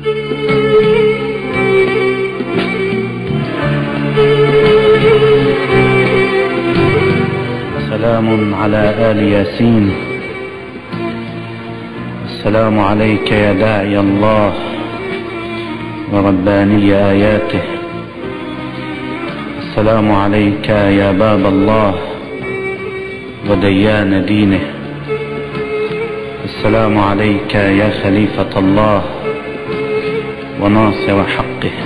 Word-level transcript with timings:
سلام 0.00 0.08
على 8.54 8.94
آل 9.10 9.18
ياسين. 9.20 9.92
السلام 12.24 12.80
عليك 12.80 13.32
يا 13.32 13.52
داعي 13.52 14.00
الله 14.00 14.52
ورباني 16.12 16.94
آياته. 16.94 17.62
السلام 19.60 20.12
عليك 20.12 20.68
يا 20.68 21.12
باب 21.12 21.46
الله 21.46 21.94
وديان 23.50 24.24
دينه. 24.26 24.60
السلام 26.44 26.98
عليك 26.98 27.54
يا 27.54 27.90
خليفة 28.02 28.52
الله 28.56 29.19
وناصر 30.60 31.24
حقه. 31.24 31.76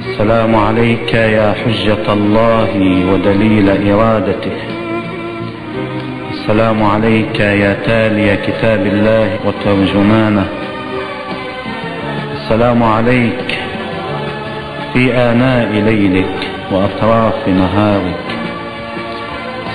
السلام 0.00 0.56
عليك 0.56 1.14
يا 1.14 1.54
حجة 1.64 2.12
الله 2.12 2.70
ودليل 3.12 3.68
إرادته. 3.92 4.56
السلام 6.30 6.82
عليك 6.82 7.40
يا 7.40 7.72
تالي 7.86 8.36
كتاب 8.36 8.86
الله 8.86 9.28
وترجمانه. 9.46 10.46
السلام 12.34 12.82
عليك 12.82 13.58
في 14.92 15.14
آناء 15.14 15.70
ليلك 15.72 16.36
وأطراف 16.72 17.48
نهارك. 17.48 18.26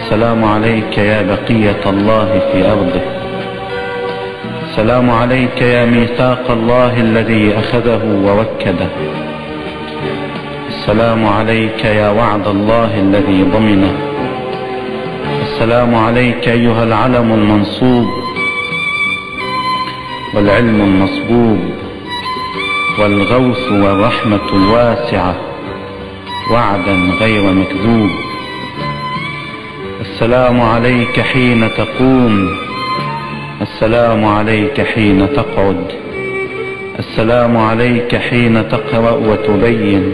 السلام 0.02 0.46
عليك 0.46 0.98
يا 0.98 1.22
بقية 1.22 1.84
الله 1.86 2.30
في 2.52 2.72
أرضه. 2.72 3.17
السلام 4.78 5.10
عليك 5.10 5.62
يا 5.62 5.86
ميثاق 5.86 6.52
الله 6.52 7.00
الذي 7.00 7.60
أخذه 7.60 8.04
ووكده. 8.26 8.90
السلام 10.68 11.26
عليك 11.26 11.86
يا 11.86 12.10
وعد 12.10 12.48
الله 12.48 13.00
الذي 13.00 13.44
ضمنه. 13.44 13.94
السلام 15.42 15.96
عليك 15.96 16.48
أيها 16.48 16.84
العلم 16.84 17.34
المنصوب 17.34 18.06
والعلم 20.36 20.82
المصبوب 20.82 21.60
والغوث 23.00 23.72
والرحمة 23.72 24.48
الواسعة 24.54 25.36
وعدا 26.52 26.96
غير 27.20 27.44
مكذوب. 27.54 28.10
السلام 30.02 30.62
عليك 30.62 31.20
حين 31.20 31.70
تقوم 31.78 32.50
السلام 33.62 34.26
عليك 34.26 34.82
حين 34.82 35.34
تقعد. 35.34 35.86
السلام 37.00 37.58
عليك 37.58 38.16
حين 38.16 38.70
تقرأ 38.70 39.12
وتبين. 39.12 40.14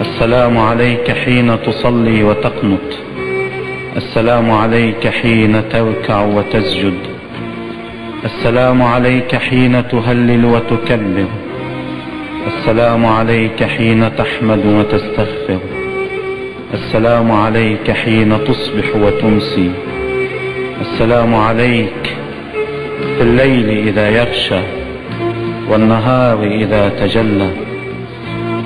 السلام 0.00 0.58
عليك 0.58 1.10
حين 1.10 1.62
تصلي 1.62 2.22
وتقنط. 2.22 2.88
السلام 3.96 4.50
عليك 4.50 5.08
حين 5.08 5.68
تركع 5.68 6.24
وتسجد. 6.24 6.98
السلام 8.24 8.82
عليك 8.82 9.36
حين 9.36 9.88
تهلل 9.88 10.44
وتكبر. 10.44 11.26
السلام 12.46 13.06
عليك 13.06 13.64
حين 13.64 14.16
تحمد 14.16 14.66
وتستغفر. 14.66 15.58
السلام 16.74 17.32
عليك 17.32 17.90
حين 17.90 18.38
تصبح 18.44 18.96
وتمسي. 18.96 19.70
السلام 20.80 21.34
عليك 21.34 22.07
في 22.98 23.22
الليل 23.22 23.88
إذا 23.88 24.08
يغشى 24.08 24.60
والنهار 25.70 26.42
إذا 26.42 26.88
تجلى. 26.88 27.50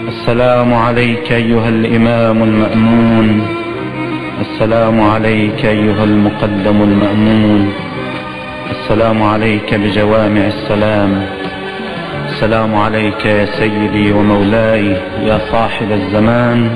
السلام 0.08 0.74
عليك 0.74 1.32
أيها 1.32 1.68
الإمام 1.68 2.42
المأمون. 2.42 3.46
السلام 4.40 5.00
عليك 5.00 5.64
أيها 5.64 6.04
المقدم 6.04 6.82
المأمون. 6.82 7.72
السلام 8.70 9.22
عليك 9.22 9.74
بجوامع 9.74 10.46
السلام. 10.46 11.26
السلام 12.28 12.74
عليك 12.74 13.26
يا 13.26 13.44
سيدي 13.44 14.12
ومولاي 14.12 14.96
يا 15.26 15.40
صاحب 15.52 15.92
الزمان. 15.92 16.70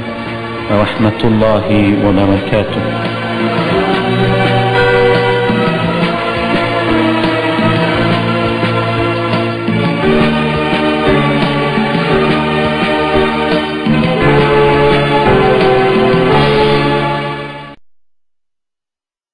ورحمة 0.70 1.20
الله 1.24 1.94
وبركاته. 2.04 2.82